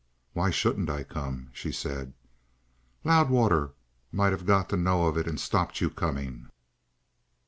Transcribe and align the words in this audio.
"Why 0.33 0.49
shouldn't 0.49 0.89
I 0.89 1.03
come?" 1.03 1.51
she 1.53 1.71
said. 1.71 2.13
"Loudwater 3.03 3.73
might 4.11 4.31
have 4.31 4.47
got 4.47 4.67
to 4.69 4.75
know 4.75 5.05
of 5.05 5.15
it 5.15 5.27
and 5.27 5.39
stopped 5.39 5.79
you 5.79 5.91
coming." 5.91 6.49